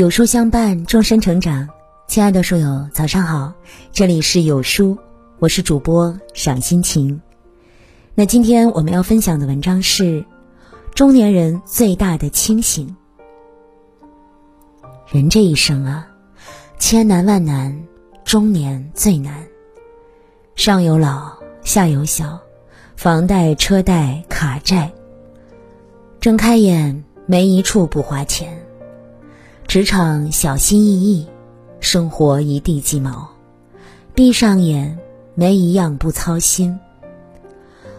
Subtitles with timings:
[0.00, 1.68] 有书相伴，终身成长。
[2.08, 3.52] 亲爱的书友，早上好，
[3.92, 4.96] 这里是有书，
[5.38, 7.20] 我是主播赏心情。
[8.14, 10.24] 那今天我们要分享的文章是：
[10.94, 12.96] 中年人最大的清醒。
[15.06, 16.08] 人这一生啊，
[16.78, 17.78] 千难万难，
[18.24, 19.46] 中年最难。
[20.56, 21.30] 上有老，
[21.62, 22.40] 下有小，
[22.96, 24.90] 房贷、车贷、卡债。
[26.20, 28.66] 睁开眼，没一处不花钱。
[29.70, 31.28] 职场小心翼翼，
[31.78, 33.28] 生活一地鸡毛；
[34.16, 34.98] 闭上眼，
[35.36, 36.76] 没一样不操心。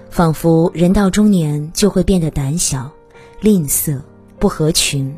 [0.09, 2.91] 仿佛人到中年就会变得胆小、
[3.39, 4.01] 吝啬、
[4.37, 5.17] 不合群。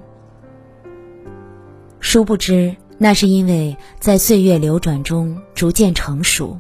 [2.00, 6.60] 殊不知，那是因为在岁月流转中逐渐成熟。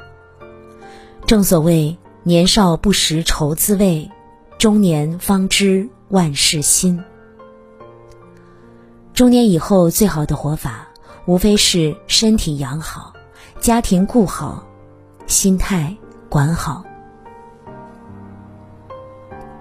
[1.28, 4.10] 正所谓“年少不识愁滋味，
[4.58, 7.00] 中年方知万事新”。
[9.14, 10.88] 中年以后，最好的活法，
[11.26, 13.14] 无非是身体养好，
[13.60, 14.66] 家庭顾好，
[15.28, 15.96] 心态
[16.30, 16.84] 管好。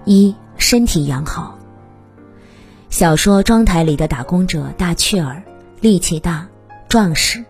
[0.05, 1.59] 一身体养好。
[2.89, 5.43] 小说《庄台》里的打工者大雀儿，
[5.81, 6.47] 力气大，
[6.89, 7.45] 壮实。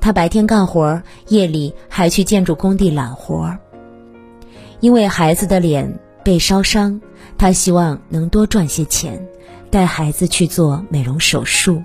[0.00, 3.56] 他白天干活，夜里还去建筑工地揽活。
[4.80, 7.00] 因为孩子的脸被烧伤，
[7.38, 9.28] 他希望能多赚些钱。
[9.72, 11.82] 带孩子去做美容手术，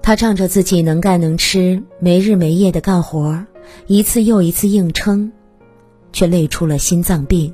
[0.00, 3.44] 他仗着自己能干能吃，没日没夜的干活，
[3.88, 5.32] 一次又一次硬撑，
[6.12, 7.52] 却累出了心脏病。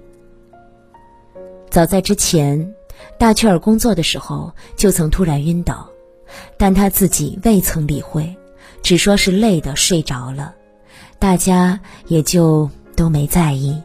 [1.70, 2.74] 早在之前，
[3.18, 5.88] 大雀儿工作的时候就曾突然晕倒，
[6.58, 8.36] 但他自己未曾理会，
[8.82, 10.54] 只说是累的睡着了，
[11.18, 13.82] 大家也就都没在意。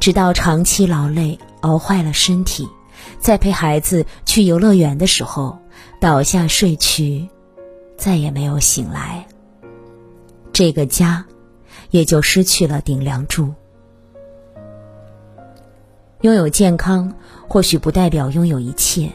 [0.00, 2.68] 直到长期劳累熬坏了身体。
[3.18, 5.58] 在陪孩子去游乐园的时候，
[6.00, 7.28] 倒下睡去，
[7.96, 9.26] 再也没有醒来。
[10.52, 11.24] 这个家，
[11.90, 13.54] 也就失去了顶梁柱。
[16.22, 17.14] 拥有健康
[17.48, 19.10] 或许不代表拥有一切，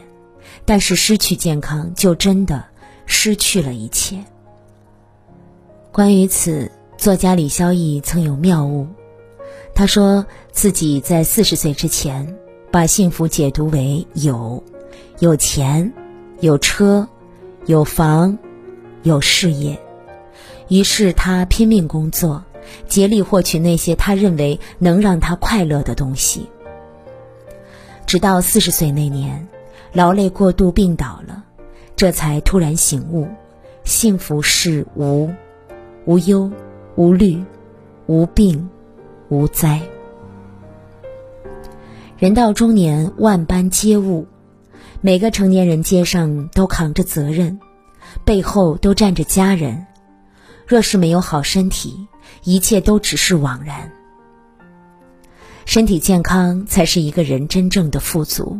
[0.64, 2.64] 但是失去健康就真的
[3.06, 4.24] 失去了一切。
[5.92, 8.88] 关于此，作家李肖逸曾有妙悟，
[9.74, 12.36] 他说自己在四十岁之前。
[12.76, 14.62] 把幸福解读为有，
[15.18, 15.94] 有钱，
[16.40, 17.08] 有车，
[17.64, 18.36] 有房，
[19.02, 19.80] 有事业。
[20.68, 22.44] 于是他拼命工作，
[22.86, 26.50] 竭力获取那些他认为能让他快乐的东西。
[28.04, 29.48] 直到四十岁那年，
[29.94, 31.44] 劳累过度病倒了，
[31.96, 33.26] 这才突然醒悟：
[33.84, 35.30] 幸福是无，
[36.04, 36.52] 无忧，
[36.96, 37.42] 无虑，
[38.04, 38.68] 无病，
[39.30, 39.80] 无灾。
[42.18, 44.26] 人到中年，万般皆物。
[45.02, 47.60] 每个成年人肩上都扛着责任，
[48.24, 49.86] 背后都站着家人。
[50.66, 52.06] 若是没有好身体，
[52.42, 53.92] 一切都只是枉然。
[55.66, 58.58] 身体健康才是一个人真正的富足。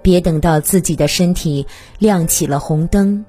[0.00, 1.66] 别等到自己的身体
[1.98, 3.24] 亮起了红灯，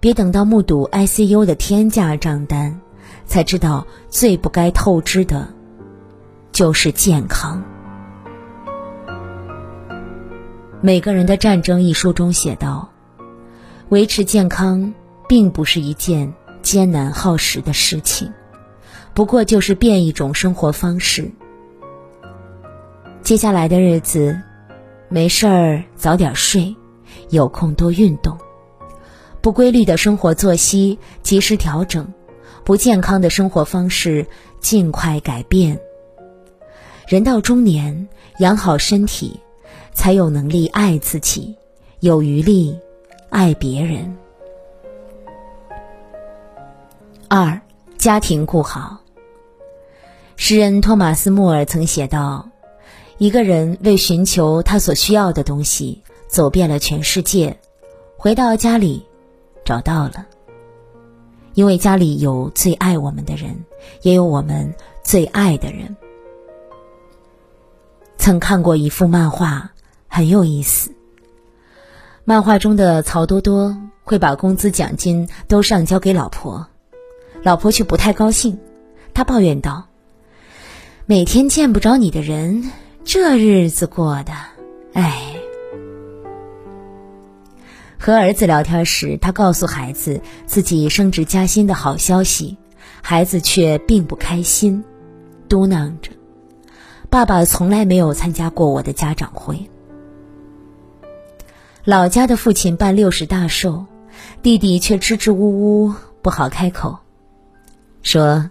[0.00, 2.80] 别等到目睹 ICU 的天价账单，
[3.26, 5.46] 才知道最不该透支的，
[6.52, 7.62] 就是健康。
[10.82, 12.90] 每个人的战争一书中写道
[13.88, 14.92] ：“维持健康
[15.26, 18.30] 并不是一件艰难耗时的事情，
[19.14, 21.30] 不过就是变一种生活方式。
[23.22, 24.38] 接下来的日子，
[25.08, 26.76] 没事儿早点睡，
[27.30, 28.36] 有空多运动。
[29.40, 32.12] 不规律的生活作息及时调整，
[32.64, 34.26] 不健康的生活方式
[34.60, 35.80] 尽快改变。
[37.08, 38.08] 人到中年，
[38.40, 39.40] 养好身体。”
[39.96, 41.56] 才有能力爱自己，
[42.00, 42.78] 有余力
[43.30, 44.16] 爱别人。
[47.28, 47.60] 二，
[47.96, 48.98] 家庭顾好。
[50.36, 52.46] 诗人托马斯·穆尔曾写道
[53.18, 57.58] ：“一个人为寻求他所需要的东西，走遍了全世界，
[58.16, 59.04] 回到家里，
[59.64, 60.26] 找到了。
[61.54, 63.56] 因为家里有最爱我们的人，
[64.02, 64.72] 也有我们
[65.02, 65.96] 最爱的人。”
[68.18, 69.72] 曾看过一幅漫画。
[70.16, 70.90] 很有意思。
[72.24, 76.66] 漫画中的曹多多会把工资奖金都上交给老婆，
[77.42, 78.58] 老婆却不太高兴，
[79.12, 79.88] 他抱怨道
[81.04, 82.72] ：“每天见不着你的人，
[83.04, 84.32] 这日子过的，
[84.94, 85.34] 哎。”
[88.00, 92.56] 和儿子聊天时，他告诉孩子自己升职加薪的好消息，
[93.02, 94.82] 孩子却并不开心，
[95.46, 96.10] 嘟囔着
[97.10, 99.60] ：“爸爸从来没有参加过我的家长会。”
[101.86, 103.86] 老家的父亲办六十大寿，
[104.42, 106.98] 弟弟却支支吾吾不好开口，
[108.02, 108.50] 说：“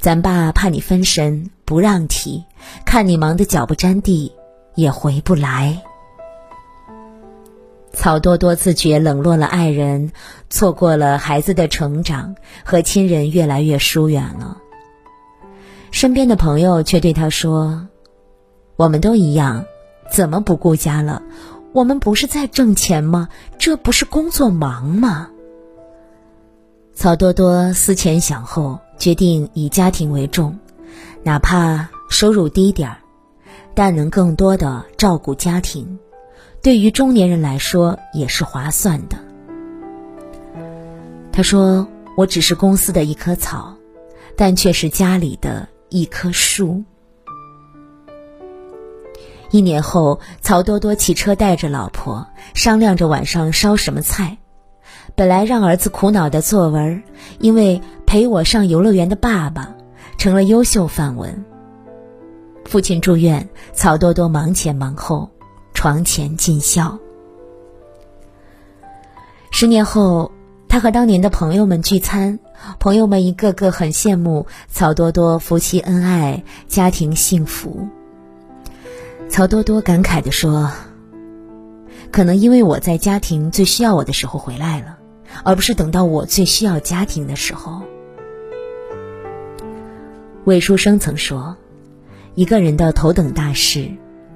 [0.00, 2.42] 咱爸怕你分神，不让提。
[2.84, 4.32] 看你忙得脚不沾地，
[4.74, 5.82] 也回不来。”
[7.94, 10.10] 曹多多自觉冷落了爱人，
[10.50, 12.34] 错过了孩子的成长，
[12.64, 14.58] 和亲人越来越疏远了。
[15.92, 17.86] 身边的朋友却对他说
[18.74, 19.64] ：“我们都一样，
[20.10, 21.22] 怎么不顾家了？
[21.74, 23.28] 我们不是在挣钱吗？
[23.58, 25.28] 这不是工作忙吗？”
[26.94, 30.56] 曹多多思前想后，决定以家庭为重，
[31.24, 32.98] 哪怕收入低点儿，
[33.74, 35.98] 但能更多的照顾家庭。
[36.62, 39.18] 对于中年人来说也是划算的。
[41.32, 43.74] 他说：“我只是公司的一棵草，
[44.36, 46.84] 但却是家里的一棵树。”
[49.54, 54.36] 一年后，曹多多骑车带着老婆商量着晚上烧什么菜。
[55.14, 57.04] 本来让儿子苦恼的作文，
[57.38, 59.76] 因为陪我上游乐园的爸爸，
[60.18, 61.44] 成了优秀范文。
[62.64, 65.30] 父亲住院，曹多多忙前忙后。
[65.72, 66.98] 床前尽孝。
[69.52, 70.32] 十年后，
[70.68, 72.40] 他和当年的朋友们聚餐，
[72.80, 77.86] 朋友们一个个很羡慕曹多多夫妻恩爱，家庭幸福。
[79.34, 80.70] 曹多多感慨地说
[82.12, 84.96] ：“可能因为我在家庭最需要我的时候回来了，
[85.42, 87.82] 而不是等到我最需要家庭的时候。”
[90.46, 91.56] 魏书生曾说
[92.36, 93.90] ：“一个人的头等大事。”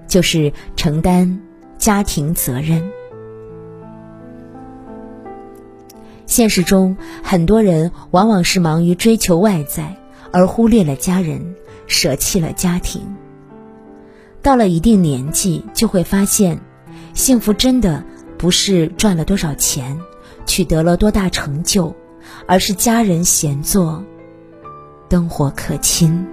[0.08, 1.40] 就是承担
[1.78, 2.82] 家庭责任。
[6.26, 9.96] 现实中，很多人往往是忙于追求外在，
[10.32, 11.54] 而忽略了家人，
[11.86, 13.00] 舍弃了家庭。
[14.48, 16.58] 到了一定年纪，就会发现，
[17.12, 18.02] 幸福真的
[18.38, 20.00] 不是赚了多少钱，
[20.46, 21.94] 取得了多大成就，
[22.46, 24.02] 而是家人闲坐，
[25.06, 26.26] 灯火可亲。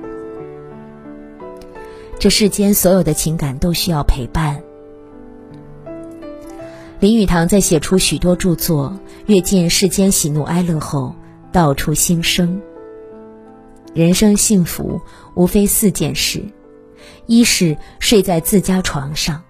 [2.17, 4.63] 这世间所有的情感都需要陪伴。
[7.01, 11.13] 林语堂在写出许多著作，阅尽世间喜怒哀乐后，
[11.51, 12.62] 道出心声。
[13.94, 15.01] 人生幸福
[15.33, 16.41] 无非四件事：
[17.27, 19.44] 一是睡在自家床上，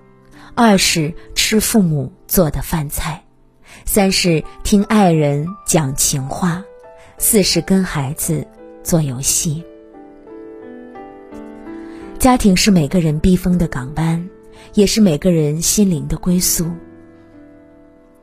[0.55, 3.23] 二是吃父母做的饭菜，
[3.85, 6.63] 三是听爱人讲情话，
[7.17, 8.47] 四是跟孩子
[8.83, 9.63] 做游戏。
[12.17, 14.29] 家庭是每个人避风的港湾，
[14.73, 16.71] 也是每个人心灵的归宿。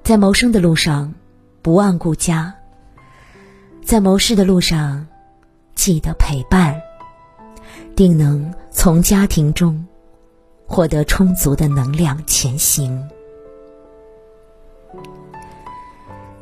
[0.03, 1.15] 在谋生的路上，
[1.61, 2.55] 不忘顾家；
[3.85, 5.07] 在谋事的路上，
[5.77, 6.81] 记得陪伴，
[7.95, 9.87] 定能从家庭中
[10.67, 13.01] 获得充足的能量前行。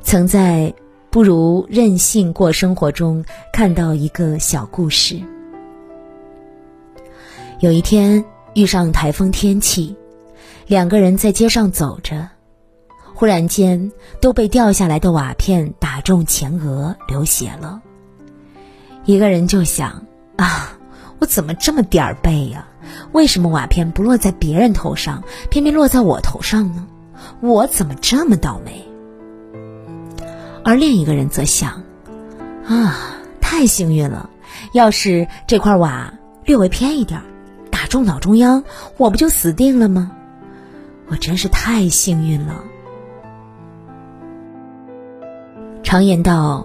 [0.00, 0.72] 曾在
[1.10, 3.22] 《不如任性过生活》中
[3.52, 5.20] 看到一个小故事。
[7.58, 8.24] 有一天
[8.54, 9.94] 遇上台风天气，
[10.66, 12.26] 两个人在街上走着，
[13.12, 17.82] 忽然间都被掉下来的瓦片打中前额，流血了。
[19.04, 20.06] 一个人就想
[20.36, 20.78] 啊，
[21.20, 22.66] 我怎么这么点儿背呀？
[23.12, 26.86] 为什么瓦片不落在别人头上，偏偏落在我头上呢？
[27.40, 28.84] 我怎么这么倒霉？
[30.64, 31.82] 而另一个人则想
[32.66, 34.28] 啊，太幸运了，
[34.72, 36.12] 要是这块瓦
[36.44, 37.24] 略微偏一点儿。
[37.88, 38.62] 中脑中央，
[38.98, 40.12] 我不就死定了吗？
[41.08, 42.62] 我真是太幸运了。
[45.82, 46.64] 常言道：“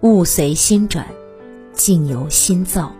[0.00, 1.06] 物随心转，
[1.74, 2.90] 境由心造。”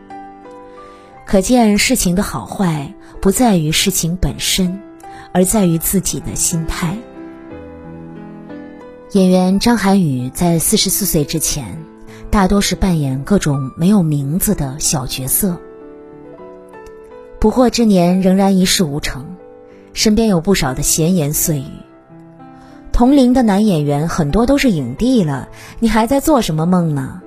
[1.26, 4.80] 可见事情的好坏不在于事情本身，
[5.32, 6.96] 而在于自己的心态。
[9.12, 11.78] 演员张涵予在四十四岁之前，
[12.30, 15.56] 大多是扮演各种没有名字的小角色。
[17.38, 19.36] 不惑之年仍然一事无成，
[19.92, 21.70] 身边有不少的闲言碎语。
[22.92, 27.22] 同龄的男演员很多都是影帝了，你还在做什么梦呢？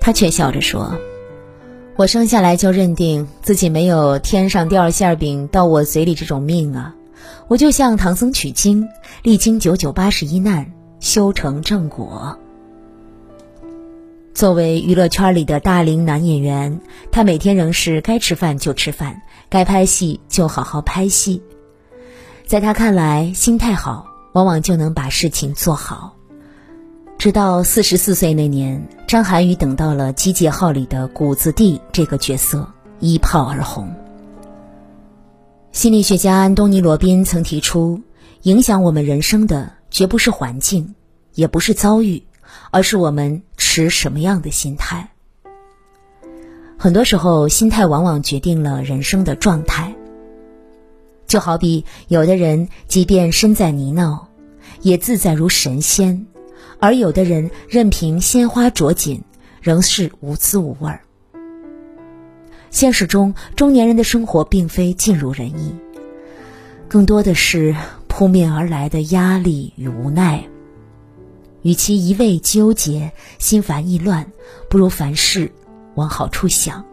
[0.00, 0.96] 他却笑着说
[1.98, 6.94] ：“我生下来就认定自己没有天上掉馅饼到我嘴里这种命啊！
[7.48, 8.88] 我就像唐僧取经，
[9.24, 12.38] 历经九九八十一难，修成正果。”
[14.32, 21.42] 作为娱乐圈里的大龄男演员，他每天仍是该吃饭就吃饭，该拍戏就好好拍戏。
[22.46, 26.14] 在他看来，心态好往往就能把事情做好。
[27.18, 32.64] 直到四十四岁那年，张涵予等到了《集结号》里的谷子地这个角色，
[33.00, 33.92] 一炮而红。
[35.72, 38.00] 心理学家安东尼·罗宾曾提出，
[38.42, 40.94] 影响我们人生的绝不是环境，
[41.34, 42.22] 也不是遭遇，
[42.70, 45.10] 而是我们持什么样的心态。
[46.78, 49.92] 很多时候，心态往往决定了人生的状态。
[51.26, 54.20] 就好比有的人，即便身在泥淖，
[54.82, 56.24] 也自在如神仙；
[56.80, 59.22] 而有的人，任凭鲜花着锦，
[59.60, 61.00] 仍是无滋无味儿。
[62.70, 65.74] 现实中，中年人的生活并非尽如人意，
[66.88, 67.74] 更多的是
[68.06, 70.44] 扑面而来的压力与无奈。
[71.62, 74.30] 与其一味纠结、心烦意乱，
[74.68, 75.50] 不如凡事。
[75.94, 76.84] 往好处想。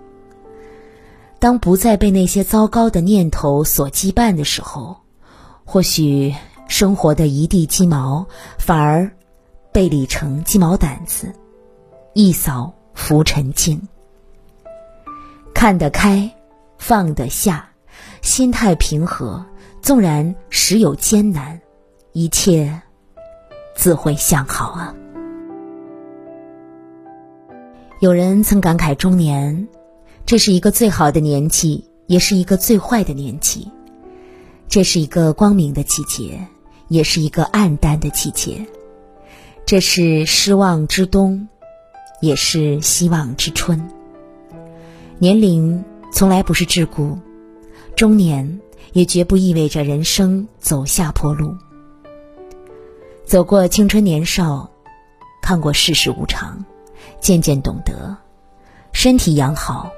[1.38, 4.98] 当不再被那些糟糕的念头所羁绊的时候，
[5.64, 6.34] 或许
[6.68, 8.26] 生活的一地鸡毛
[8.58, 9.12] 反而
[9.76, 11.34] 被理成鸡毛掸子，
[12.14, 13.90] 一扫浮尘境。
[15.54, 16.34] 看得开，
[16.78, 17.68] 放得下，
[18.22, 19.46] 心态平和，
[19.82, 21.60] 纵然时有艰难，
[22.14, 22.82] 一切
[23.76, 24.96] 自会向好啊。
[28.00, 29.68] 有人曾感慨中年，
[30.26, 33.70] 这是一个最好的年纪，也是一个最坏的年纪。
[34.70, 36.48] 这是一个光明的季节，
[36.88, 38.66] 也是一个暗淡的季节。
[39.66, 41.48] 这是失望之冬，
[42.22, 43.90] 也是希望之春。
[45.18, 47.18] 年龄从来不是桎梏，
[47.96, 48.62] 中年
[48.94, 51.58] 也绝不意味着人生走下坡路。
[53.26, 54.70] 走过青春年少，
[55.42, 56.64] 看过世事无常。
[57.20, 58.16] 渐渐懂得，
[58.92, 59.90] 身体养好，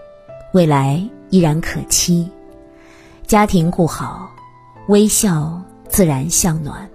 [0.53, 2.25] 未来依然可期；
[3.25, 4.31] 家庭顾好，
[4.87, 6.87] 微笑自然向暖；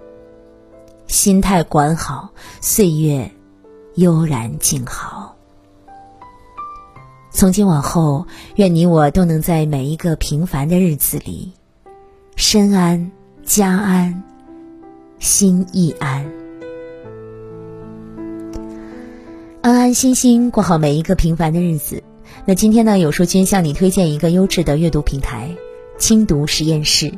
[1.07, 2.29] 心态管好，
[2.61, 3.29] 岁月
[3.95, 5.35] 悠然静好。
[7.31, 11.51] 从今往后，愿你我都能在每一个平凡的日子里，
[12.35, 13.11] 身安
[13.43, 14.23] 家安，
[15.19, 16.25] 心亦安。
[19.61, 22.03] 安安心心过好每一个平凡的日子。
[22.45, 25.49] 那今天呢，有书君向你推荐一个优质的阅读平台——
[25.97, 27.11] 轻读实验室，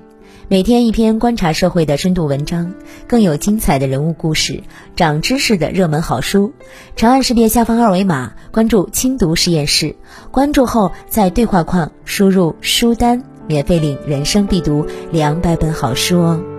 [0.48, 2.72] 每天一篇观察社会的深度文章，
[3.08, 4.62] 更有精彩的人物故事、
[4.96, 6.54] 长知识的热门好书。
[6.96, 9.96] 长按识别下方二维码，关注轻读实验室。
[10.30, 16.55] 关注后，在对话框输入书单，免费领人生必读两百本好书哦。